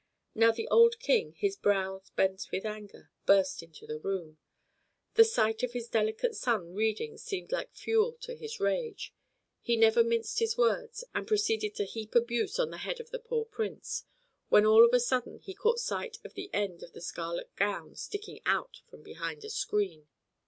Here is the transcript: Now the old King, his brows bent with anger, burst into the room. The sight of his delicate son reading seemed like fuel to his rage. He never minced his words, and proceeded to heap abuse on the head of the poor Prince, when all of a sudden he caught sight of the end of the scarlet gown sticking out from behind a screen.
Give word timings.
Now 0.33 0.51
the 0.51 0.67
old 0.69 0.97
King, 0.99 1.33
his 1.33 1.55
brows 1.55 2.09
bent 2.15 2.47
with 2.51 2.65
anger, 2.65 3.11
burst 3.27 3.61
into 3.61 3.85
the 3.85 3.99
room. 3.99 4.39
The 5.13 5.23
sight 5.23 5.61
of 5.61 5.73
his 5.73 5.89
delicate 5.89 6.35
son 6.35 6.73
reading 6.73 7.19
seemed 7.19 7.51
like 7.51 7.75
fuel 7.75 8.13
to 8.21 8.33
his 8.35 8.59
rage. 8.59 9.13
He 9.61 9.75
never 9.77 10.03
minced 10.03 10.39
his 10.39 10.57
words, 10.57 11.03
and 11.13 11.27
proceeded 11.27 11.75
to 11.75 11.85
heap 11.85 12.15
abuse 12.15 12.57
on 12.57 12.71
the 12.71 12.77
head 12.77 12.99
of 12.99 13.11
the 13.11 13.19
poor 13.19 13.45
Prince, 13.45 14.05
when 14.49 14.65
all 14.65 14.83
of 14.83 14.91
a 14.95 14.99
sudden 14.99 15.37
he 15.37 15.53
caught 15.53 15.77
sight 15.77 16.17
of 16.25 16.33
the 16.33 16.49
end 16.51 16.81
of 16.81 16.93
the 16.93 17.01
scarlet 17.01 17.55
gown 17.55 17.95
sticking 17.95 18.41
out 18.43 18.81
from 18.89 19.03
behind 19.03 19.45
a 19.45 19.51
screen. 19.51 20.07